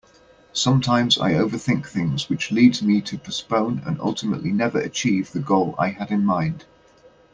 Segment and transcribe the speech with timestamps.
[0.53, 5.75] Sometimes I overthink things which leads me to postpone and ultimately never achieve the goal
[5.77, 6.65] I had in mind.